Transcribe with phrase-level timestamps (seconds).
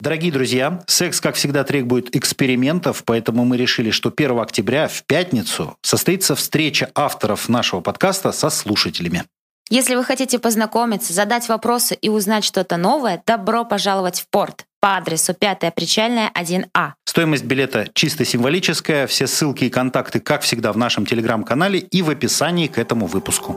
[0.00, 5.76] Дорогие друзья, секс, как всегда, требует экспериментов, поэтому мы решили, что 1 октября в пятницу
[5.82, 9.24] состоится встреча авторов нашего подкаста со слушателями.
[9.68, 14.96] Если вы хотите познакомиться, задать вопросы и узнать что-то новое, добро пожаловать в порт по
[14.96, 16.92] адресу 5 Причальная, 1А.
[17.04, 19.06] Стоимость билета чисто символическая.
[19.06, 23.52] Все ссылки и контакты, как всегда, в нашем телеграм-канале и в описании к этому выпуску.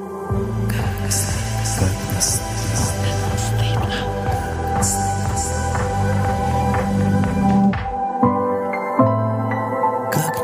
[0.69, 1.11] Как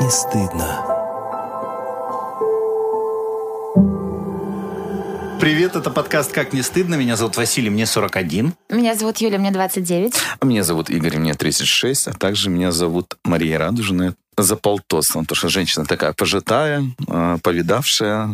[0.09, 0.85] не стыдно.
[5.39, 6.95] Привет, это подкаст «Как не стыдно».
[6.95, 8.53] Меня зовут Василий, мне 41.
[8.69, 10.13] Меня зовут Юля, мне 29.
[10.41, 15.47] Меня зовут Игорь, мне 36, а также меня зовут Мария Радужная, за полтос, потому что
[15.49, 18.29] женщина такая пожитая, э, повидавшая.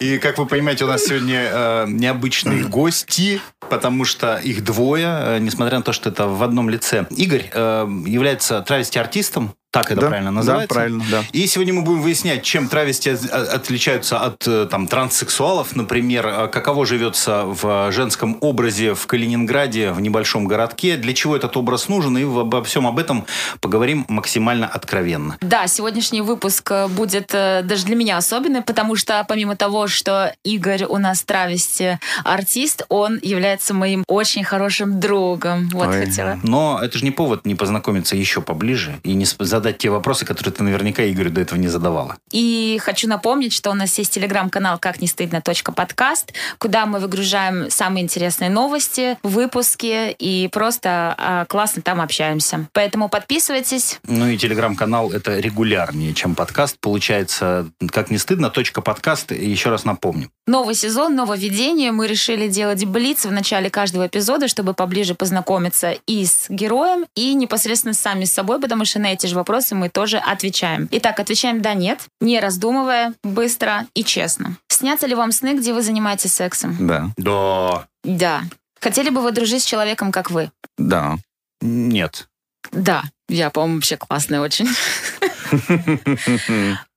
[0.00, 5.38] И, как вы понимаете, у нас сегодня э, необычные гости, потому что их двое, э,
[5.38, 7.06] несмотря на то, что это в одном лице.
[7.10, 10.68] Игорь э, является травести-артистом, так это Да, правильно называется?
[10.68, 11.24] Да, правильно, да.
[11.32, 16.48] И сегодня мы будем выяснять, чем травести от- отличаются от э, там, транссексуалов, например, э,
[16.48, 22.16] каково живется в женском образе в Калининграде, в небольшом городке, для чего этот образ нужен,
[22.18, 23.24] и обо всем об этом
[23.60, 25.38] поговорим максимально откровенно.
[25.40, 30.34] Да, сегодняшний выпуск э, будет э, даже для меня особенный, потому что помимо того, что
[30.44, 35.70] Игорь у нас травести артист, он является моим очень хорошим другом.
[35.72, 36.04] Вот Ой.
[36.04, 36.38] хотела.
[36.42, 40.24] Но это же не повод не познакомиться еще поближе и не сп- задать те вопросы,
[40.24, 42.16] которые ты наверняка Игорю до этого не задавала.
[42.32, 45.40] И хочу напомнить, что у нас есть телеграм-канал «Как не стыдно.
[45.76, 52.66] подкаст», куда мы выгружаем самые интересные новости, выпуски и просто а, классно там общаемся.
[52.72, 54.00] Поэтому подписывайтесь.
[54.04, 56.78] Ну и телеграм-канал это регулярнее, чем подкаст.
[56.80, 59.30] Получается, как не стыдно, точка подкаст.
[59.30, 60.28] Еще раз напомню.
[60.46, 61.92] Новый сезон, нововведение.
[61.92, 67.34] Мы решили делать блиц в начале каждого эпизода, чтобы поближе познакомиться и с героем, и
[67.34, 70.88] непосредственно сами с собой, потому что на эти же вопросы мы тоже отвечаем.
[70.90, 74.56] Итак, отвечаем «да-нет», не раздумывая, быстро и честно.
[74.68, 76.76] Снятся ли вам сны, где вы занимаетесь сексом?
[76.80, 77.86] Да, Да.
[78.04, 78.42] Да.
[78.80, 80.50] Хотели бы вы дружить с человеком, как вы?
[80.78, 81.16] да.
[81.60, 82.28] Нет.
[82.72, 83.04] Да.
[83.28, 84.68] Я, по-моему, вообще классная очень.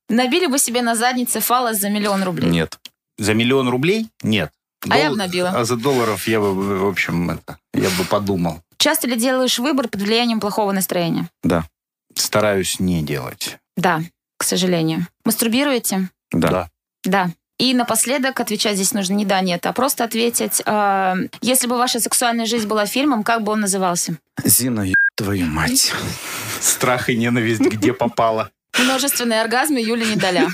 [0.10, 2.50] Набили бы себе на заднице фалос за миллион рублей?
[2.50, 2.78] Нет.
[3.18, 4.08] За миллион рублей?
[4.24, 4.52] Нет.
[4.90, 5.50] А я бы набила.
[5.50, 8.62] А за долларов я бы, в общем, это, я бы подумал.
[8.78, 11.28] Часто ли делаешь выбор под влиянием плохого настроения?
[11.44, 11.66] Да,
[12.16, 13.58] Стараюсь не делать.
[13.78, 14.02] Да,
[14.38, 15.08] к сожалению.
[15.24, 16.09] Мастурбируете?
[16.31, 16.50] да.
[16.50, 16.70] Да.
[17.03, 17.30] Да.
[17.58, 20.62] И напоследок отвечать здесь нужно не да, нет, а просто ответить.
[20.66, 24.18] э, если бы ваша сексуальная жизнь была фильмом, как бы он назывался?
[24.44, 25.94] Зина, еб твою мать.
[26.59, 28.50] Страх и ненависть где попало.
[28.78, 30.50] Множественные оргазмы Юли Недоля.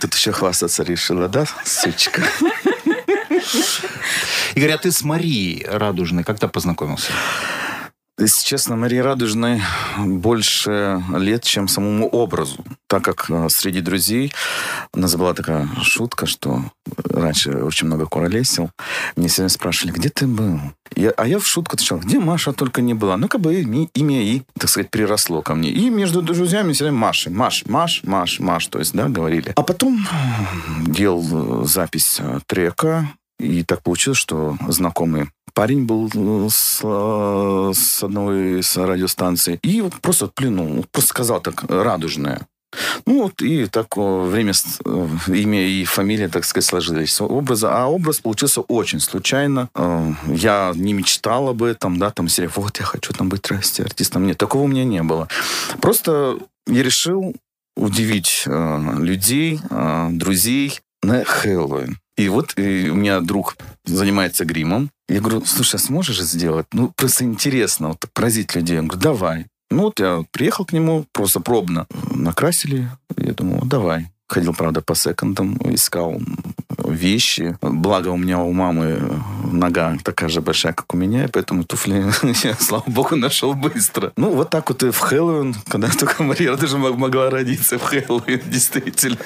[0.00, 2.22] Тут еще хвастаться решила, да, сучка?
[4.54, 7.12] Игорь, а ты с Марией Радужной когда познакомился?
[8.18, 9.60] Если честно, Марии Радужной
[9.98, 12.64] больше лет, чем самому образу.
[12.86, 14.32] Так как э, среди друзей
[14.94, 16.62] у нас была такая шутка, что
[17.04, 18.70] раньше очень много куролесил.
[19.16, 20.58] Мне сегодня спрашивали, где ты был?
[20.94, 23.18] Я- а я в шутку отвечал, где Маша только не была.
[23.18, 25.68] Ну, как бы и- имя и, так сказать, приросло ко мне.
[25.70, 29.52] И между друзьями всегда Маши, Маш, Маш, Маш, Маш, то есть, да, говорили.
[29.56, 36.48] А потом э, делал э, запись трека, и так получилось, что знакомый парень был э,
[36.50, 39.58] с, э, с одной из радиостанций.
[39.62, 42.46] И просто плюнул, просто сказал так, радужное.
[43.06, 47.20] Ну вот и так время, э, имя и фамилия, так сказать, сложились.
[47.22, 49.70] Образа, а образ получился очень случайно.
[50.28, 54.26] Я не мечтал об этом, да, там, серия, вот я хочу там быть трасти артистом.
[54.26, 55.26] Нет, такого у меня не было.
[55.80, 57.34] Просто я решил
[57.76, 59.60] удивить людей,
[60.10, 61.98] друзей на Хэллоуин.
[62.16, 64.90] И вот э, у меня друг занимается гримом.
[65.08, 66.66] Я говорю, слушай, а сможешь сделать?
[66.72, 68.78] Ну, просто интересно, вот поразить людей.
[68.78, 69.46] Он говорит, давай.
[69.70, 72.88] Ну, вот я приехал к нему, просто пробно накрасили.
[73.16, 74.10] Я думаю, давай.
[74.28, 76.20] Ходил, правда, по секондам, искал
[76.84, 77.56] вещи.
[77.62, 79.00] Благо у меня у мамы
[79.52, 82.04] нога такая же большая, как у меня, поэтому туфли
[82.44, 84.12] я, слава богу, нашел быстро.
[84.16, 87.82] Ну, вот так вот и в Хэллоуин, когда только Мария даже мог- могла родиться в
[87.84, 89.18] Хэллоуин, действительно.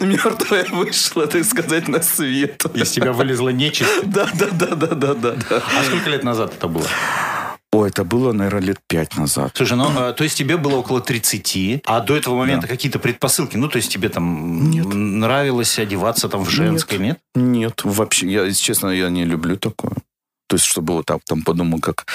[0.00, 2.62] Мертвая вышла, так сказать, на свет.
[2.74, 3.90] Из тебя вылезла нечисть.
[4.04, 5.36] Да, да, да, да, да, да.
[5.50, 6.86] А сколько лет назад это было?
[7.74, 9.52] Ой, это было, наверное, лет пять назад.
[9.54, 12.68] Слушай, ну, э, то есть тебе было около 30, а до этого момента Да.
[12.68, 13.56] какие-то предпосылки?
[13.56, 14.86] Ну, то есть тебе там Нет.
[14.86, 17.18] нравилось одеваться там в женской, нет?
[17.34, 19.92] Нет, вообще, я, если честно, я не люблю такое.
[20.46, 22.06] То есть, чтобы вот так там подумал, как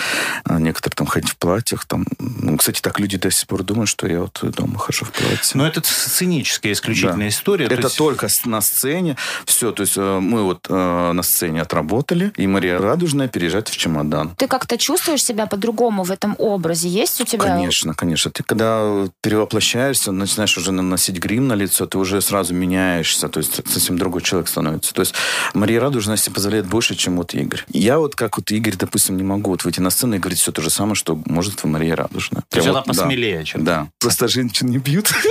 [0.45, 1.85] а, некоторые там ходить в платьях.
[1.85, 2.05] Там.
[2.19, 5.51] Ну, кстати, так люди до сих пор думают, что я вот дома хожу в платье.
[5.55, 7.29] Но это сценическая исключительная да.
[7.29, 7.65] история.
[7.65, 7.97] Это есть...
[7.97, 9.17] только на сцене.
[9.45, 14.35] Все, то есть мы вот э, на сцене отработали, и Мария Радужная переезжает в чемодан.
[14.37, 16.89] Ты как-то чувствуешь себя по-другому в этом образе?
[16.89, 17.43] Есть у тебя...
[17.43, 18.31] Конечно, конечно.
[18.31, 23.61] Ты когда перевоплощаешься, начинаешь уже наносить грим на лицо, ты уже сразу меняешься, то есть
[23.67, 24.93] совсем другой человек становится.
[24.93, 25.13] То есть
[25.53, 27.63] Мария Радужная себе позволяет больше, чем вот Игорь.
[27.69, 30.51] Я вот как вот Игорь, допустим, не могу вот выйти на сцену и говорить все
[30.51, 32.43] то же самое, что может в Мария Радужная.
[32.49, 33.87] То есть вот, она посмелее, да, чем Да.
[33.97, 35.13] Просто женщин не бьют.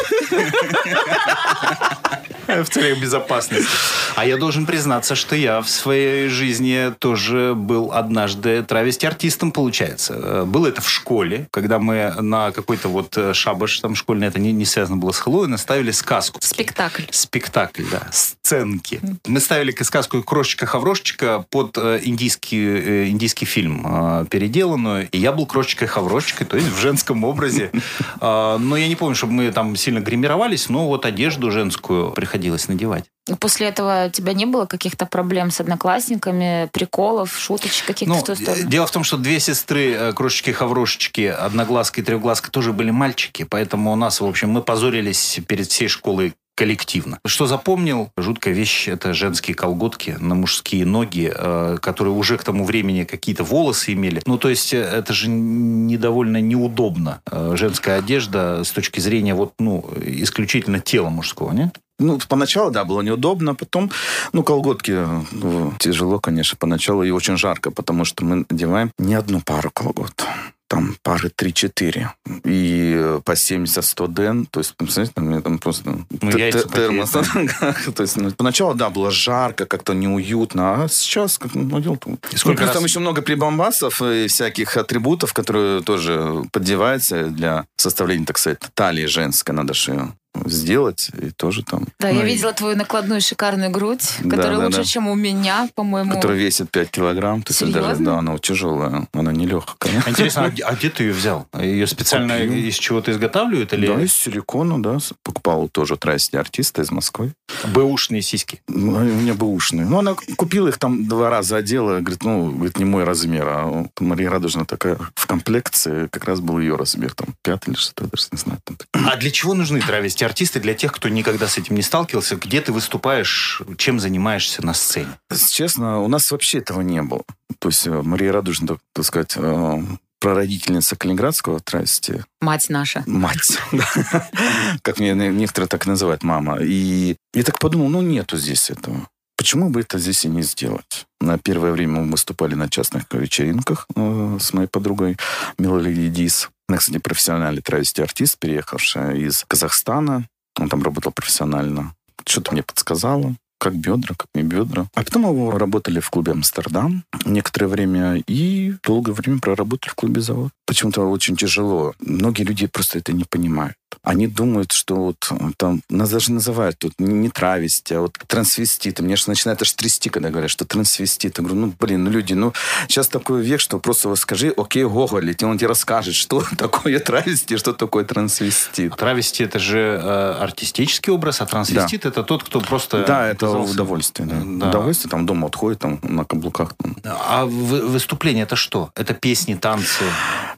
[2.49, 3.69] В целях безопасности.
[4.17, 10.44] А я должен признаться, что я в своей жизни тоже был однажды травести-артистом, получается.
[10.46, 14.64] Было это в школе, когда мы на какой-то вот шабаш там школьный, это не, не
[14.64, 16.40] связано было с Хэллоуином, ставили сказку.
[16.43, 17.02] Спектакль.
[17.11, 18.08] Спектакль, да.
[18.11, 19.00] Сценки.
[19.26, 25.08] Мы ставили сказку «Крошечка-хаврошечка» под э, индийский, э, индийский фильм э, переделанную.
[25.10, 27.70] И я был крошечкой-хаврошечкой, то есть в женском образе.
[28.20, 33.04] Но я не помню, чтобы мы там сильно гримировались, но вот одежду женскую приходилось надевать.
[33.40, 38.25] После этого у тебя не было каких-то проблем с одноклассниками, приколов, шуточек каких-то ну, в
[38.25, 38.69] ту сторону?
[38.69, 43.96] Дело в том, что две сестры, крошечки-хаврошечки, одноглазка и трехглазка, тоже были мальчики, поэтому у
[43.96, 47.20] нас, в общем, мы позорились перед всей школой коллективно.
[47.25, 48.10] Что запомнил?
[48.16, 53.44] Жуткая вещь– это женские колготки на мужские ноги, э, которые уже к тому времени какие-то
[53.44, 54.20] волосы имели.
[54.26, 57.20] Ну, то есть, э, это же недовольно неудобно.
[57.31, 61.70] Э, женская одежда с точки зрения вот, ну, исключительно тела мужского, не?
[62.00, 63.93] Ну, поначалу, да, было неудобно, потом,
[64.32, 64.99] ну, колготки
[65.31, 70.25] ну, тяжело, конечно, поначалу и очень жарко, потому что мы надеваем не одну пару колгот
[70.68, 72.08] там пары 3-4.
[72.44, 74.46] И по 70-100 ден.
[74.46, 77.10] То есть, представляете, там, мне там просто ну, термос.
[77.94, 80.84] То есть, ну, поначалу, да, было жарко, как-то неуютно.
[80.84, 81.98] А сейчас, как ну, дело
[82.34, 82.74] Сколько раз...
[82.74, 89.06] там еще много прибамбасов и всяких атрибутов, которые тоже поддеваются для составления, так сказать, талии
[89.06, 89.54] женской.
[89.54, 90.12] Надо же
[90.44, 91.86] сделать и тоже там.
[91.98, 92.26] Да, ну, я и...
[92.26, 94.84] видела твою накладную шикарную грудь, которая да, лучше, да.
[94.84, 96.14] чем у меня, по-моему.
[96.14, 97.42] Которая весит 5 килограмм.
[97.42, 100.02] То есть даже, да, она тяжелая, она не легкая.
[100.06, 101.46] Интересно, а, а где ты ее взял?
[101.58, 102.52] Ее специально Купил.
[102.52, 103.72] из чего-то изготавливают?
[103.72, 103.86] Или...
[103.86, 104.98] Да, из силикона, да.
[105.22, 107.32] Покупал тоже трассе артиста из Москвы.
[107.64, 108.60] Бэушные сиськи?
[108.69, 109.86] Ну, у меня бэушные.
[109.86, 113.86] Ну, она купила их там два раза, одела, говорит, ну, говорит, не мой размер, а
[114.00, 118.26] Мария Радужная такая в комплекции, как раз был ее размер, там, пятый или шестой, даже
[118.32, 118.60] не знаю.
[118.64, 118.76] Там.
[118.92, 122.36] А для чего нужны травести артисты для тех, кто никогда с этим не сталкивался?
[122.36, 125.18] Где ты выступаешь, чем занимаешься на сцене?
[125.50, 127.22] Честно, у нас вообще этого не было.
[127.58, 129.82] То есть э, Мария Радужная, так, так сказать, э,
[130.20, 132.24] прародительница Калининградского трасти.
[132.40, 133.02] Мать наша.
[133.06, 133.58] Мать.
[134.82, 136.58] Как мне некоторые так называют, мама.
[136.60, 139.08] И я так подумал, ну, нету здесь этого.
[139.36, 141.06] Почему бы это здесь и не сделать?
[141.20, 145.16] На первое время мы выступали на частных вечеринках э, с моей подругой
[145.58, 146.50] Милой Дис.
[146.68, 150.28] Она, кстати, профессиональный травести-артист, переехавшая из Казахстана.
[150.58, 151.94] Он там работал профессионально.
[152.26, 154.87] Что-то мне подсказала как бедра, как не бедра.
[154.94, 160.20] А потом мы работали в клубе «Амстердам» некоторое время и долгое время проработали в клубе
[160.20, 160.50] «Завод».
[160.66, 161.94] Почему-то очень тяжело.
[162.00, 163.75] Многие люди просто это не понимают.
[164.02, 169.02] Они думают, что вот там, нас даже называют тут не, не травести, а вот трансвеститы.
[169.02, 171.43] Мне же начинает аж трясти, когда говорят, что трансвеститы.
[171.43, 172.52] Я говорю, ну, блин, ну, люди, ну,
[172.87, 177.00] сейчас такой век, что просто вот скажи, окей, Гоголь, и он тебе расскажет, что такое
[177.00, 178.96] травести, что такое трансвестит.
[178.96, 183.04] Травести– это же э, артистический образ, а трансвестит да.– это тот, кто просто...
[183.04, 183.74] Да, это оказался...
[183.74, 184.28] удовольствие.
[184.28, 184.42] Да.
[184.44, 184.68] Да.
[184.68, 186.74] Удовольствие, там, дома отходит, там, на каблуках.
[186.74, 186.96] Там.
[187.04, 188.90] А выступление– это что?
[188.94, 190.04] Это песни, танцы?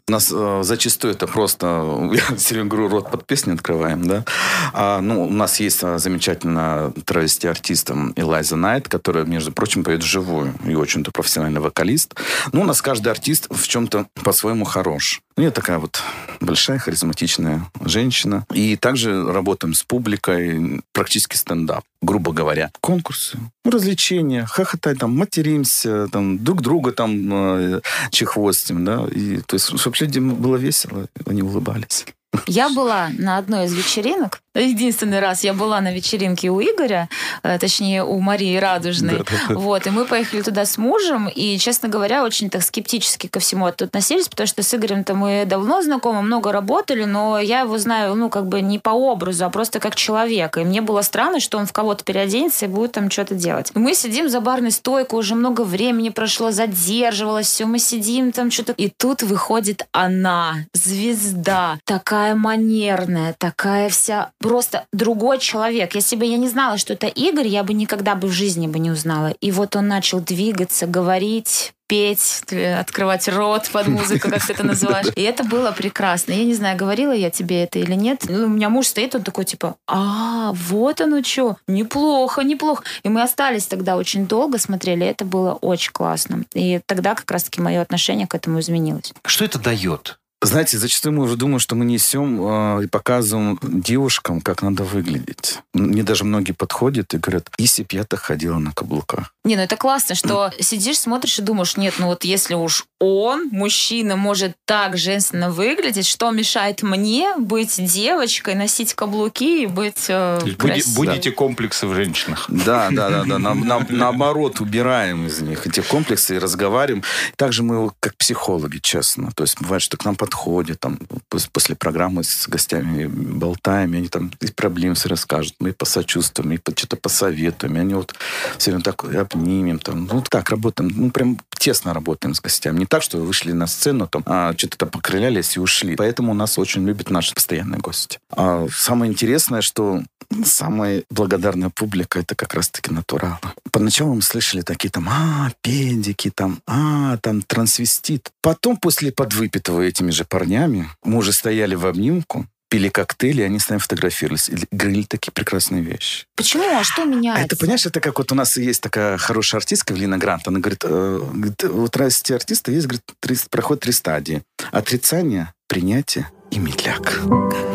[0.08, 4.24] У нас э, зачастую это просто, я все говорю, рот под песни открываем, да.
[4.72, 10.54] А, ну, у нас есть а, замечательная травести-артист Элайза Найт, которая, между прочим, поет вживую
[10.66, 12.14] и очень-то профессиональный вокалист.
[12.52, 15.22] Ну, у нас каждый артист в чем-то по-своему хорош.
[15.40, 16.02] Ну, я такая вот
[16.42, 18.44] большая, харизматичная женщина.
[18.52, 22.70] И также работаем с публикой, практически стендап, грубо говоря.
[22.82, 27.80] Конкурсы, развлечения, хохотать, там, материмся, там, друг друга там э,
[28.10, 29.06] чехвостим, да.
[29.10, 32.04] И, то есть, чтобы людям было весело, они улыбались.
[32.46, 34.40] Я была на одной из вечеринок.
[34.54, 37.08] Единственный раз я была на вечеринке у Игоря,
[37.44, 39.18] э, точнее, у Марии Радужной.
[39.18, 39.54] Да, да, да.
[39.54, 43.66] Вот, и мы поехали туда с мужем, и, честно говоря, очень так скептически ко всему
[43.66, 48.28] относились, потому что с Игорем-то мы давно знакомы, много работали, но я его знаю, ну,
[48.28, 50.60] как бы не по образу, а просто как человека.
[50.60, 53.70] И мне было странно, что он в кого-то переоденется и будет там что-то делать.
[53.74, 58.50] И мы сидим за барной стойкой, уже много времени прошло, задерживалось, все, мы сидим там
[58.50, 58.72] что-то.
[58.72, 65.94] И тут выходит она, звезда, такая такая манерная, такая вся просто другой человек.
[65.94, 68.78] Если бы я не знала, что это Игорь, я бы никогда бы в жизни бы
[68.78, 69.28] не узнала.
[69.40, 72.42] И вот он начал двигаться, говорить, петь,
[72.78, 75.06] открывать рот под музыку, как ты это называешь.
[75.16, 76.32] И это было прекрасно.
[76.32, 78.26] Я не знаю, говорила я тебе это или нет.
[78.28, 82.84] Ну, у меня муж стоит, он такой, типа, а, вот оно что, неплохо, неплохо.
[83.02, 86.44] И мы остались тогда очень долго, смотрели, это было очень классно.
[86.54, 89.12] И тогда как раз-таки мое отношение к этому изменилось.
[89.24, 90.19] Что это дает?
[90.42, 95.58] Знаете, зачастую мы уже думаем, что мы несем э, и показываем девушкам, как надо выглядеть.
[95.74, 99.34] Мне даже многие подходят и говорят, если б я так ходила на каблуках.
[99.44, 103.48] Не, ну это классно, что сидишь, смотришь и думаешь, нет, ну вот если уж он,
[103.50, 110.38] мужчина, может так женственно выглядеть, что мешает мне быть девочкой, носить каблуки и быть э,
[110.58, 112.46] Буди, Будете комплексы в женщинах.
[112.48, 113.38] Да, да, да, да.
[113.38, 117.02] На, на, наоборот, убираем из них эти комплексы и разговариваем.
[117.36, 119.32] Также мы как психологи, честно.
[119.32, 124.30] То есть бывает, что к нам подходят, там, после программы с гостями болтаем, они там
[124.40, 128.14] из проблем все расскажут, мы посочувствуем, и что-то посоветуем, и они вот
[128.58, 132.78] все время так обнимем, там, ну, так работаем, ну, прям тесно работаем с гостями.
[132.78, 135.96] Не так, что вы вышли на сцену, там, а что-то там покрылялись и ушли.
[135.96, 138.18] Поэтому нас очень любят наши постоянные гости.
[138.30, 140.02] А самое интересное, что
[140.44, 143.38] самая благодарная публика это как раз-таки натуралы.
[143.72, 148.30] Поначалу мы слышали такие там, а, педики, там, а, там, трансвестит.
[148.40, 153.58] Потом, после подвыпитого этими же парнями, мы уже стояли в обнимку, пили коктейли, и они
[153.58, 154.48] с нами фотографировались.
[154.48, 156.24] И говорили такие прекрасные вещи.
[156.36, 156.64] Почему?
[156.64, 157.42] А что меняется?
[157.42, 160.46] А это, понимаешь, это как вот у нас есть такая хорошая артистка Эвелина Грант.
[160.46, 161.20] Она говорит, э,
[161.68, 164.42] вот раз артисты есть, говорит, три, проходит три стадии.
[164.70, 167.20] Отрицание, принятие и медляк.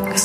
[0.08, 0.18] Как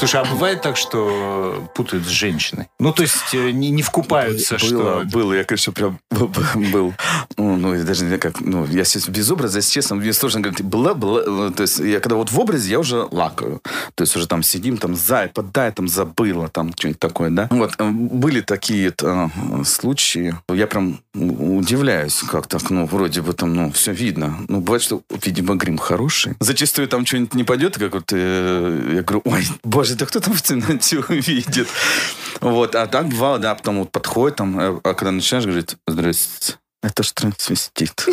[0.00, 2.68] Слушай, а бывает так, что путают с женщиной?
[2.78, 5.02] Ну, то есть э, не, не вкупаются, было, что...
[5.12, 6.00] Было, я, конечно, прям
[6.72, 6.94] был.
[7.36, 8.40] Ну, ну даже не как...
[8.40, 10.62] Ну, я сейчас без образа, если честно, мне сложно говорить.
[10.62, 11.22] Была, была...
[11.24, 13.60] Ну, то есть я когда вот в образе, я уже лакаю.
[13.94, 17.48] То есть уже там сидим, там, зай, подай, там, забыла, там, что-нибудь такое, да?
[17.50, 19.28] Вот, э, были такие э,
[19.64, 20.34] случаи.
[20.52, 24.36] Я прям удивляюсь, как так, ну, вроде бы там, ну, все видно.
[24.48, 26.34] Ну, бывает, что, видимо, грим хороший.
[26.40, 30.34] Зачастую там что-нибудь не пойдет, как вот э, я говорю, ой, боже, да кто там
[30.34, 31.68] в темноте увидит?
[32.40, 36.56] Вот, а так бывало, да, потом вот подходит, там, э, а когда начинаешь говорить, здрасте,
[36.82, 38.06] это ж трансвестит.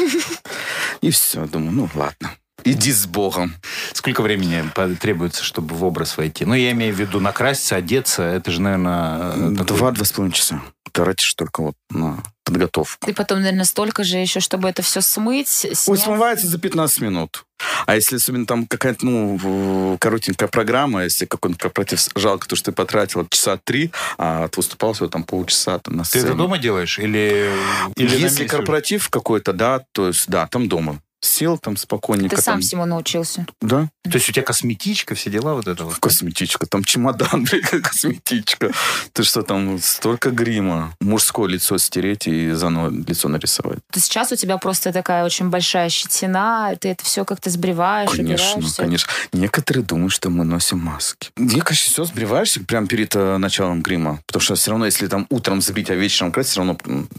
[1.01, 2.35] И все, думаю, ну ладно.
[2.63, 3.55] Иди с Богом.
[3.93, 4.63] Сколько времени
[4.99, 6.43] требуется, чтобы в образ войти?
[6.43, 8.23] Ну, я имею в виду накраситься, одеться.
[8.23, 9.31] Это же, наверное...
[9.35, 10.61] Э, Два-два с половиной часа.
[10.91, 13.09] Тратишь только вот на подготовку.
[13.09, 15.87] И потом, наверное, столько же еще, чтобы это все смыть, снять.
[15.87, 17.45] Ой, смывается за 15 минут.
[17.85, 22.75] А если особенно там какая-то, ну, коротенькая программа, если какой-нибудь корпоратив жалко, то, что ты
[22.75, 26.23] потратил часа три, а ты выступал всего там полчаса там, на сцене.
[26.23, 26.99] Ты это дома делаешь?
[26.99, 27.51] Или,
[27.95, 32.35] или Если корпоратив какой-то, да, то есть, да, там дома сел там спокойненько.
[32.35, 32.61] Ты сам там...
[32.61, 33.45] всему научился?
[33.61, 33.89] Да.
[34.03, 35.95] То есть у тебя косметичка, все дела вот это вот?
[35.97, 37.45] Косметичка, там чемодан,
[37.83, 38.71] косметичка.
[39.13, 40.95] Ты что, там столько грима.
[41.01, 43.79] Мужское лицо стереть и заново лицо нарисовать.
[43.91, 48.61] То сейчас у тебя просто такая очень большая щетина, ты это все как-то сбриваешь, Конечно,
[48.75, 49.11] конечно.
[49.33, 51.29] Некоторые думают, что мы носим маски.
[51.37, 54.19] Я, конечно, все сбриваешься прямо перед э, началом грима.
[54.25, 56.77] Потому что все равно, если там утром сбрить, а вечером красить, все равно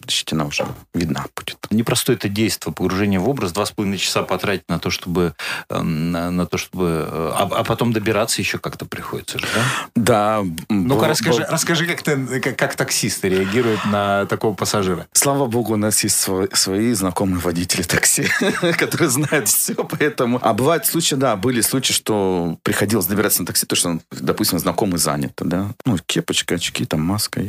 [0.08, 1.58] щетина уже видна будет.
[1.70, 5.34] Непростое это действие, погружение в образ, два с половиной часа потратить на то, чтобы
[5.68, 9.46] эм, на, на то, чтобы э, а, а потом добираться еще как-то приходится, да?
[9.94, 10.44] Да.
[10.68, 15.06] Ну-ка расскажи, расскажи, как ты, как, как таксисты реагируют на такого пассажира.
[15.12, 18.28] Слава богу, у нас есть свои, свои знакомые водители такси,
[18.78, 20.38] которые знают все, поэтому.
[20.42, 24.98] А бывают случаи, да, были случаи, что приходилось добираться на такси, то что, допустим, знакомый
[24.98, 27.40] занят, да, ну кепочка, очки, там маска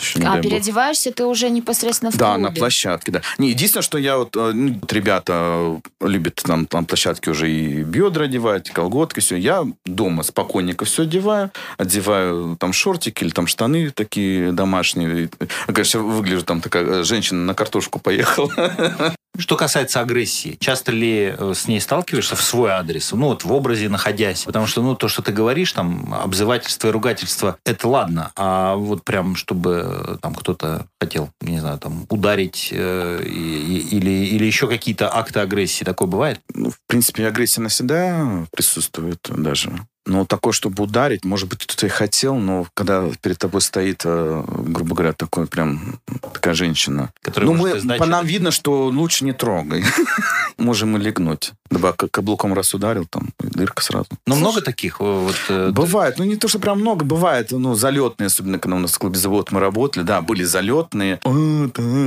[0.00, 2.48] еще, а переодеваешься ты уже непосредственно в Да, клубе?
[2.48, 3.22] на площадке, да.
[3.38, 7.82] Не, единственное, что я вот, э, ну, вот ребята любят там, там площадки уже и
[7.82, 9.36] бедра одевать, и колготки, все.
[9.36, 15.30] Я дома спокойненько все одеваю, одеваю там шортики или там штаны такие домашние.
[15.66, 18.50] Конечно, выгляжу там такая э, женщина на картошку поехала.
[19.38, 23.12] Что касается агрессии, часто ли э, с ней сталкиваешься в свой адрес?
[23.12, 24.42] Ну, вот в образе находясь.
[24.42, 28.32] Потому что, ну, то, что ты говоришь, там, обзывательство и ругательство, это ладно.
[28.34, 34.10] А вот прям, чтобы э, там кто-то хотел, не знаю, там, ударить э, и, или,
[34.10, 36.40] или еще какие-то акты агрессии, такое бывает?
[36.52, 39.86] Ну, в принципе, агрессия навсегда присутствует даже.
[40.08, 44.42] Но такое, чтобы ударить, может быть, кто-то и хотел, но когда перед тобой стоит, э,
[44.46, 46.00] грубо говоря, такой прям
[46.32, 47.12] такая женщина.
[47.20, 49.84] Которая ну, мы, по нам видно, что лучше не трогай.
[50.56, 51.52] Можем и легнуть.
[51.70, 54.08] Дабы каблуком раз ударил, там дырка сразу.
[54.26, 54.98] Но много таких?
[54.98, 56.18] Вот, э, бывает.
[56.18, 57.04] Ну, не то, что прям много.
[57.04, 60.04] Бывает, ну, залетные, особенно когда у нас в клубе завод мы работали.
[60.04, 61.20] Да, были залетные.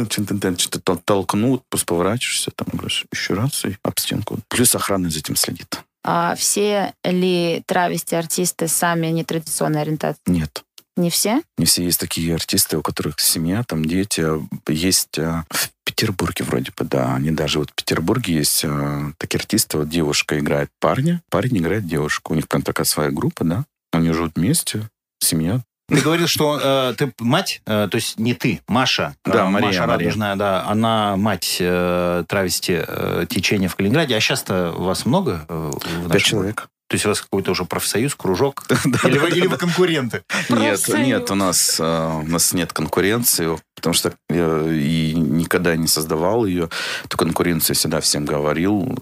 [0.09, 4.39] Что-то толкнут, просто поворачиваешься, там, говоришь, еще раз, и об стенку.
[4.47, 5.81] Плюс охрана за этим следит.
[6.03, 10.21] А все ли травести-артисты сами нетрадиционной ориентации?
[10.25, 10.63] Нет.
[10.97, 11.41] Не все?
[11.57, 14.25] Не все есть такие артисты, у которых семья, там дети.
[14.67, 17.15] Есть а, в Петербурге вроде бы, да.
[17.15, 19.77] Они даже вот в Петербурге есть а, такие артисты.
[19.77, 22.33] Вот девушка играет парня, парень играет девушку.
[22.33, 23.65] У них прям такая своя группа, да.
[23.91, 24.89] Они живут вместе,
[25.19, 25.61] семья.
[25.91, 29.15] Ты говорил, что э, ты мать, э, то есть не ты, Маша.
[29.25, 29.97] Да, э, Мария, Маша Мария.
[29.97, 30.65] Радужная, да.
[30.67, 34.15] Она мать э, травести э, течения в Калининграде.
[34.15, 36.67] А сейчас-то вас много э, в Пять нашем человек.
[36.87, 38.65] То есть у вас какой-то уже профсоюз, кружок?
[39.05, 40.23] Или вы, или вы конкуренты?
[40.49, 45.87] Нет, нет, у нас, э, у нас нет конкуренции, потому что я и никогда не
[45.87, 46.69] создавал ее.
[47.05, 48.93] Эту конкуренцию всегда всем говорил,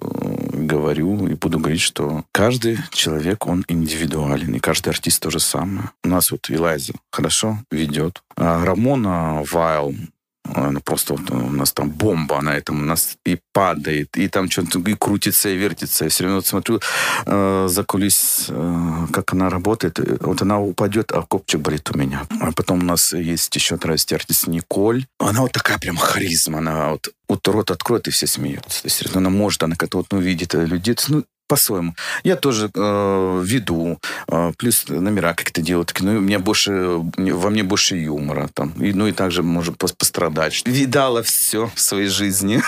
[0.70, 5.90] говорю и буду говорить, что каждый человек, он индивидуален, и каждый артист то же самое.
[6.04, 8.22] У нас вот Элайза хорошо ведет.
[8.36, 9.96] А Рамона Вайл,
[10.44, 14.50] она просто вот у нас там бомба на этом, у нас и падает, и там
[14.50, 16.06] что-то и крутится, и вертится.
[16.06, 16.80] Я все время вот смотрю
[17.26, 20.00] э, за кулис, э, как она работает.
[20.22, 22.26] Вот она упадет, а копчик болит у меня.
[22.40, 25.06] А потом у нас есть еще травести артист Николь.
[25.20, 26.60] Она вот такая прям харизма.
[26.60, 28.82] Она вот, вот рот откроет, и все смеются.
[28.82, 30.96] То есть она может, она как-то вот, ну, видит людей.
[31.10, 31.96] Ну, по-своему.
[32.24, 35.84] Я тоже э, веду, э, плюс номера как-то делаю.
[35.86, 38.50] Так, ну, у меня больше, во мне больше юмора.
[38.54, 40.62] Там, и, ну и также может пос- пострадать.
[40.66, 42.62] Видала все в своей жизни.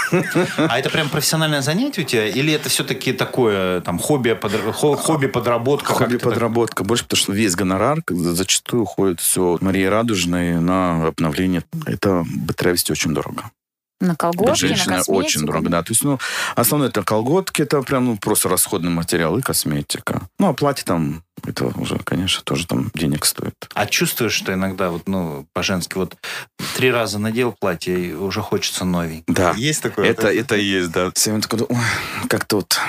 [0.58, 2.28] А это прям профессиональное занятие у тебя?
[2.28, 4.38] Или это все-таки такое там хобби,
[4.74, 5.94] хо- хобби подработка?
[5.94, 6.34] Хобби как-то так?
[6.34, 11.64] подработка больше, потому что весь гонорар зачастую уходит все Марии Радужной на обновление.
[11.86, 12.26] Это
[12.58, 13.52] травести очень дорого.
[14.02, 15.14] На колготки, на женщиной косметику?
[15.14, 15.84] очень дорого, да.
[15.84, 16.20] То есть, ну,
[16.56, 20.22] основное это колготки, это прям ну, просто расходный материал и косметика.
[20.40, 23.54] Ну, а платье там, это уже, конечно, тоже там денег стоит.
[23.74, 26.16] А чувствуешь, что иногда вот, ну, по-женски вот
[26.76, 29.24] три раза надел платье, и уже хочется новенькое?
[29.28, 29.54] Да.
[29.56, 30.08] Есть такое?
[30.08, 31.12] Это, это есть, да.
[31.14, 32.80] Все время такой, ой, как-то вот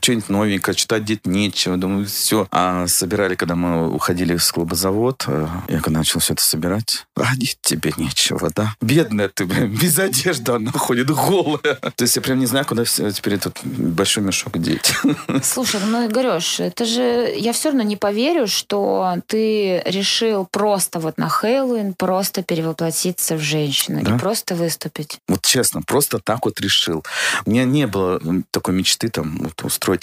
[0.00, 1.76] что-нибудь новенькое, читать где-то нечего.
[1.76, 2.46] Думаю, все.
[2.50, 7.58] А собирали, когда мы уходили в клубозавод, э, я когда начал все это собирать, одеть
[7.62, 8.74] тебе нечего, да?
[8.80, 11.76] Бедная ты, блин, без одежды она ходит голая.
[11.96, 14.92] То есть я прям не знаю, куда теперь этот большой мешок деть.
[15.42, 17.34] Слушай, ну, Игореш, это же...
[17.36, 23.40] Я все равно не поверю, что ты решил просто вот на Хэллоуин просто перевоплотиться в
[23.40, 24.16] женщину Да.
[24.16, 25.18] и просто выступить.
[25.28, 27.04] Вот честно, просто так вот решил.
[27.44, 29.95] У меня не было такой мечты там вот, устроить.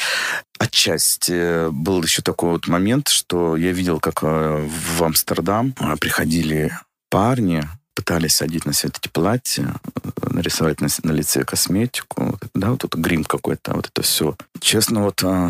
[0.60, 4.68] Отчасти э, был еще такой вот момент, что я видел, как э,
[4.98, 6.72] в Амстердам э, приходили
[7.10, 7.64] парни,
[7.96, 13.00] пытались одеть на себя эти платья, э, нарисовать на, на лице косметику, да, вот этот
[13.00, 14.36] грим какой-то, вот это все.
[14.60, 15.50] Честно, вот э,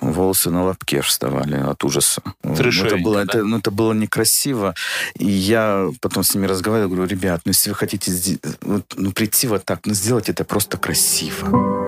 [0.00, 2.22] волосы на лобке вставали от ужаса.
[2.42, 3.22] Ну, Трешовенько, это было, да?
[3.22, 4.74] это, ну, это было некрасиво.
[5.18, 9.64] И я потом с ними разговаривал, говорю, ребят, ну если вы хотите ну, прийти вот
[9.64, 11.83] так, ну сделать это просто красиво.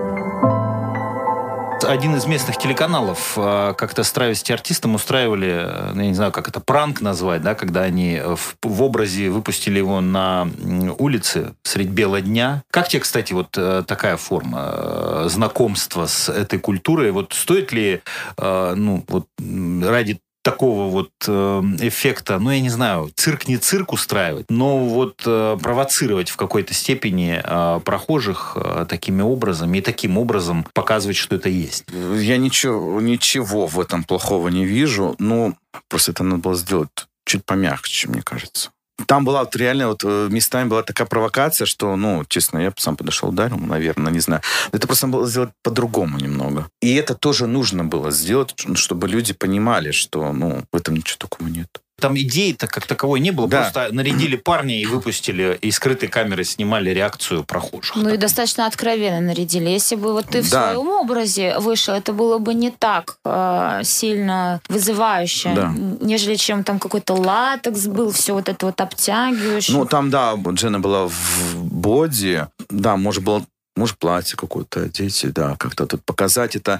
[1.83, 6.47] Один из местных телеканалов э, как-то с травести артистом устраивали, э, я не знаю, как
[6.47, 10.49] это, пранк назвать, да, когда они э, в, в образе выпустили его на
[10.97, 12.63] улице средь бела дня.
[12.71, 17.11] Как тебе, кстати, вот такая форма знакомства с этой культурой?
[17.11, 18.01] Вот стоит ли,
[18.37, 24.45] ну, вот ради такого вот э, эффекта, ну, я не знаю, цирк не цирк устраивать,
[24.49, 30.65] но вот э, провоцировать в какой-то степени э, прохожих э, такими образами и таким образом
[30.73, 31.85] показывать, что это есть.
[31.91, 35.53] Я ничего, ничего в этом плохого не вижу, но
[35.89, 36.89] просто это надо было сделать
[37.25, 38.71] чуть помягче, мне кажется.
[39.05, 42.95] Там была вот реально вот э, местами была такая провокация, что, ну, честно, я сам
[42.97, 44.41] подошел, ударил, наверное, не знаю.
[44.71, 46.67] Это просто надо было сделать по-другому немного.
[46.81, 51.47] И это тоже нужно было сделать, чтобы люди понимали, что, ну, в этом ничего такого
[51.47, 51.81] нет.
[51.99, 53.61] Там идеи-то как таковой не было, Да.
[53.61, 57.95] просто нарядили парня и выпустили, и скрытой камерой снимали реакцию прохожих.
[57.95, 59.69] Ну и достаточно откровенно нарядили.
[59.69, 60.67] Если бы вот ты в Да.
[60.73, 65.73] своем образе вышел, это было бы не так э, сильно вызывающе, Да.
[65.99, 69.75] нежели чем там какой-то латекс был, все вот это вот обтягивающее.
[69.75, 73.43] Ну, там, да, Джена была в боди, да, может было
[73.75, 76.79] может, платье какое-то одеть, да, как-то тут показать это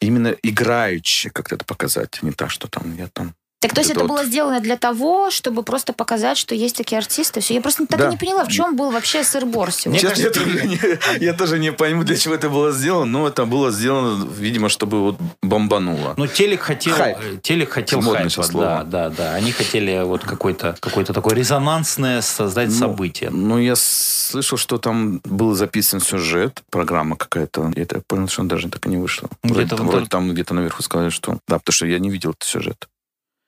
[0.00, 4.00] именно играючи, как-то это показать, не так, что там я там Так то есть это
[4.00, 7.40] это вот- было сделано для того, чтобы просто показать, что есть такие артисты.
[7.40, 7.54] Все.
[7.54, 8.06] Я просто так Да.
[8.06, 10.00] и не поняла, в чем был вообще сыр-бор сегодня.
[10.00, 13.26] Честно, я, кажется, тоже не, я тоже не пойму, для чего это было сделано, но
[13.26, 16.14] это было сделано, видимо, чтобы вот бомбануло.
[16.16, 17.18] Ну, телек хотел, Хайп.
[17.20, 18.84] э, телек хотел Модное хайпа, сейчас да, слово.
[18.84, 19.34] да, да.
[19.34, 23.30] Они хотели вот какое-то какое такое резонансное создать Ну, событие.
[23.30, 27.72] Ну, я слышал, что там был записан сюжет, программа какая-то.
[27.74, 29.28] Я так понял, что он даже так и не вышла.
[29.42, 31.38] Где-то Вроде, там, вроде там где-то наверху сказали, что...
[31.48, 32.86] Да, потому что я не видел этот сюжет.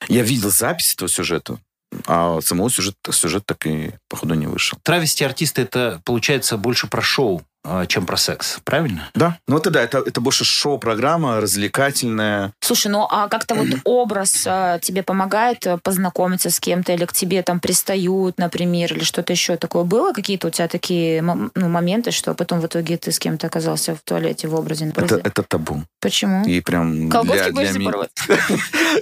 [0.09, 1.59] Я видел запись этого сюжета,
[2.07, 4.79] а самого сюжета, сюжет так и, походу, не вышел.
[4.83, 7.43] Травести артисты это получается больше про шоу.
[7.65, 9.09] Э, чем про секс, правильно?
[9.15, 12.53] Да, ну это да, это, это больше шоу-программа, развлекательная.
[12.61, 17.13] Слушай, ну а как-то вот образ а, тебе помогает э, познакомиться с кем-то, или к
[17.13, 20.13] тебе там пристают, например, или что-то еще такое было?
[20.13, 24.01] Какие-то у тебя такие ну, моменты, что потом в итоге ты с кем-то оказался в
[24.01, 24.93] туалете в образе?
[24.97, 25.83] Это, это табу.
[26.01, 26.45] Почему?
[26.45, 27.93] И прям Колготки для, для меня...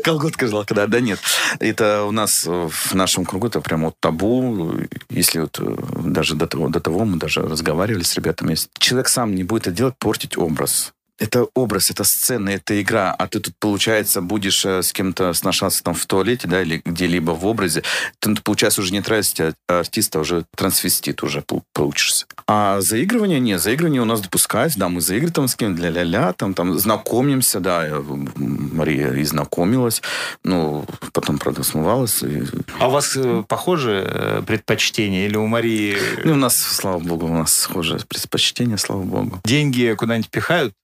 [0.04, 1.20] Колготка жила, когда да нет.
[1.60, 4.74] Это у нас в нашем кругу это прям вот табу.
[5.10, 8.47] Если вот э, даже до того, до того мы даже разговаривали с ребятами.
[8.50, 13.12] Если человек сам не будет это делать, портить образ это образ, это сцена, это игра,
[13.12, 17.32] а ты тут, получается, будешь э, с кем-то сношаться там в туалете, да, или где-либо
[17.32, 17.82] в образе,
[18.20, 22.26] ты, получается, уже не травести артиста, а уже трансвестит уже получишься.
[22.46, 26.32] А заигрывание нет, заигрывание у нас допускается, да, мы заигрываем там с кем для ля-ля,
[26.32, 28.00] там, там знакомимся, да,
[28.36, 30.02] Мария и знакомилась,
[30.44, 32.22] ну, потом, правда, смывалась.
[32.22, 32.44] И...
[32.78, 35.96] А у вас э, похожи э, предпочтения или у Марии...
[36.24, 39.40] Ну, у нас, слава богу, у нас схожие предпочтения, слава богу.
[39.44, 40.74] Деньги куда-нибудь пихают?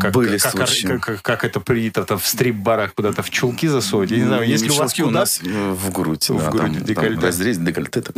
[0.00, 0.86] Как, Были как, случаи.
[0.86, 4.10] Как, как, как это принято там, в стрип-барах куда-то в чулки засовывать.
[4.10, 5.06] Я не знаю, если у вас куда...
[5.06, 6.28] у нас в грудь.
[6.28, 7.14] В да, грудь, там, декольте.
[7.14, 8.00] Там, разрез декольте.
[8.02, 8.14] Там,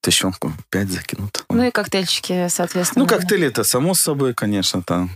[0.00, 1.44] тыщенку пять закинут.
[1.50, 3.04] Ну и коктейльчики, соответственно.
[3.04, 5.10] Ну, коктейли это само собой, конечно, там.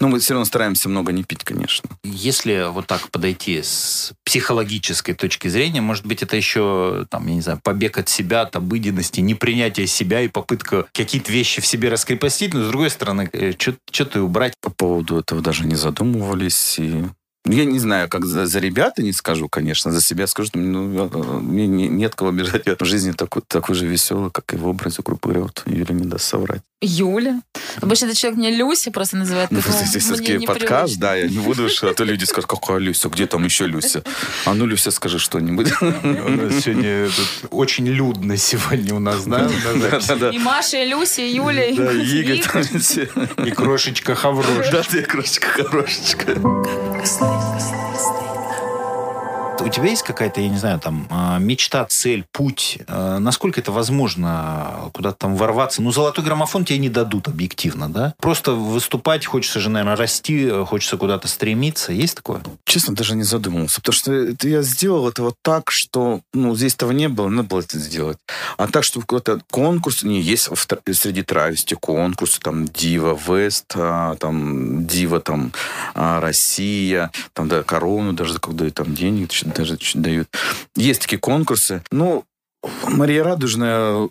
[0.00, 1.90] Но мы все равно стараемся много не пить, конечно.
[2.02, 7.42] Если вот так подойти с психологической точки зрения, может быть, это еще, там, я не
[7.42, 12.54] знаю, побег от себя, от обыденности, непринятие себя и попытка какие-то вещи в себе раскрепостить,
[12.54, 14.54] но с другой стороны, что-то э, убрать.
[14.62, 17.04] По поводу этого даже не задумывались, и
[17.46, 21.66] я не знаю, как за, за ребята не скажу, конечно, за себя скажу, ну, мне
[21.66, 22.66] не, нет кого бежать.
[22.66, 25.62] Я в жизни такой, такой же веселый, как и в образе группы Рет.
[25.66, 26.62] Юля не даст соврать.
[26.80, 27.42] Юля?
[27.82, 29.50] Обычно этот человек мне Люся просто называет.
[29.50, 33.44] Ну, все-таки подкаст, да, я не буду, а то люди скажут, какая Люся, где там
[33.44, 34.02] еще Люся?
[34.46, 35.68] А ну, Люся, скажи что-нибудь.
[35.68, 37.10] Сегодня
[37.50, 39.48] очень людно сегодня у нас, да?
[40.32, 42.42] И Маша, и Люся, и Юля, и Игорь.
[43.46, 44.72] И крошечка Хаврошечка.
[44.72, 46.34] Да, ты крошечка Хаврошечка
[49.60, 52.78] у тебя есть какая-то, я не знаю, там, а, мечта, цель, путь?
[52.86, 55.82] А, насколько это возможно куда-то там ворваться?
[55.82, 58.14] Ну, золотой граммофон тебе не дадут объективно, да?
[58.20, 61.92] Просто выступать хочется же, наверное, расти, хочется куда-то стремиться.
[61.92, 62.40] Есть такое?
[62.64, 63.80] Честно, даже не задумывался.
[63.80, 67.48] Потому что это я сделал это вот так, что, ну, здесь этого не было, надо
[67.48, 68.18] было это сделать.
[68.56, 74.16] А так, что какой-то конкурс, не, есть в, среди травести конкурсы, там, Дива Вест, а,
[74.16, 75.52] там, Дива, там,
[75.94, 80.28] Россия, там, да, корону даже, когда там денег, даже дают.
[80.76, 81.82] Есть такие конкурсы.
[81.90, 82.24] Ну,
[82.86, 84.08] Мария Радужная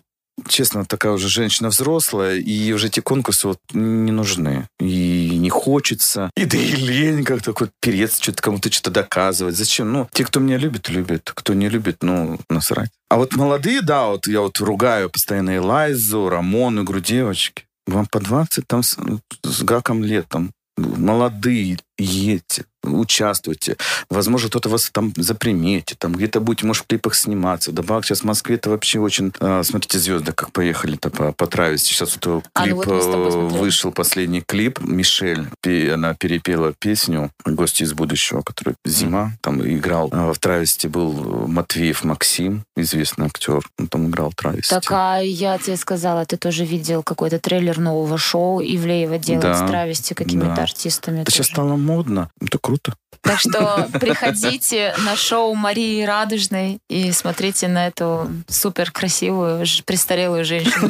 [0.48, 4.68] честно, такая уже женщина взрослая, и уже эти конкурсы вот не нужны.
[4.80, 6.30] И не хочется.
[6.36, 9.56] И да и лень как-то вот переться, что-то кому-то что-то доказывать.
[9.56, 9.92] Зачем?
[9.92, 11.32] Ну, те, кто меня любит, любят.
[11.34, 12.92] Кто не любит, ну, насрать.
[13.10, 17.66] А вот молодые, да, вот я вот ругаю постоянно Элайзу, Рамону, игру девочки.
[17.88, 18.98] Вам по 20 там с,
[19.44, 23.78] с гаком лет, там, молодые, едьте, участвуйте.
[24.10, 27.72] Возможно, кто-то вас там заприметит, там где-то будете, может, в клипах сниматься.
[27.72, 29.34] Добавок сейчас в Москве это вообще очень...
[29.40, 31.78] Э, смотрите, звезды как поехали-то по, по траве.
[31.78, 34.80] Сейчас вот клип а, ну вот вышел, последний клип.
[34.80, 39.34] Мишель, пе, она перепела песню «Гости из будущего», который «Зима».
[39.42, 43.68] Там играл э, в травесте был Матвеев Максим, известный актер.
[43.78, 44.70] Он там играл травести.
[44.70, 49.54] Так, а я тебе сказала, ты тоже видел какой-то трейлер нового шоу Ивлеева делать да,
[49.54, 50.64] с травести какими-то да.
[50.64, 51.22] артистами.
[51.22, 52.30] Это сейчас стало модно.
[52.42, 52.94] Это круто.
[53.22, 60.90] Так что приходите на шоу Марии Радужной и смотрите на эту супер красивую престарелую женщину.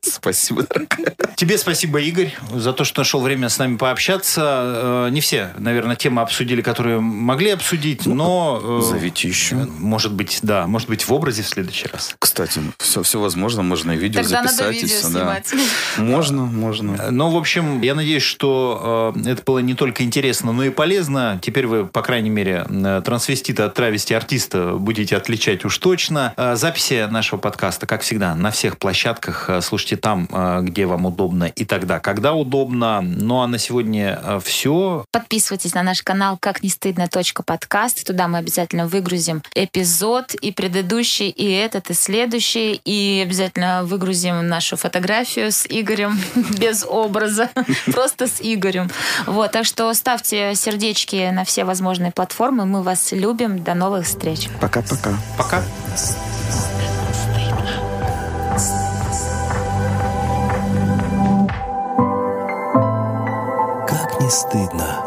[0.00, 1.14] Спасибо, дорогая.
[1.36, 5.06] Тебе спасибо, Игорь, за то, что нашел время с нами пообщаться.
[5.06, 8.60] Э, не все, наверное, темы обсудили, которые могли обсудить, но...
[8.62, 9.56] Э, Зовите еще.
[9.56, 12.14] Может быть, да, может быть, в образе в следующий раз.
[12.18, 14.60] Кстати, все, все возможно, можно и видео Тогда записать.
[14.60, 15.52] Надо видео и все, снимать.
[15.52, 16.02] Да.
[16.02, 17.10] Можно, можно.
[17.10, 20.85] Ну, в общем, я надеюсь, что э, это было не только интересно, но и полезно.
[21.42, 22.64] Теперь вы, по крайней мере,
[23.04, 26.32] трансвестита от травести артиста будете отличать уж точно.
[26.54, 29.50] Записи нашего подкаста, как всегда, на всех площадках.
[29.62, 30.28] Слушайте там,
[30.62, 33.00] где вам удобно и тогда, когда удобно.
[33.00, 35.04] Ну а на сегодня э, все.
[35.10, 37.08] Подписывайтесь на наш канал «Как не стыдно.
[37.44, 38.06] подкаст».
[38.06, 42.80] Туда мы обязательно выгрузим эпизод и предыдущий, и этот, и следующий.
[42.84, 46.18] И обязательно выгрузим нашу фотографию с Игорем
[46.58, 47.50] без образа.
[47.86, 48.90] Просто с Игорем.
[49.26, 52.66] Вот, так что ставьте сердечки на все возможные платформы.
[52.66, 53.62] Мы вас любим.
[53.62, 54.48] До новых встреч.
[54.60, 55.14] Пока-пока.
[55.38, 55.62] Пока.
[64.20, 65.05] не стыдно.